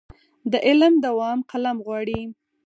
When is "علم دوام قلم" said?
0.67-1.77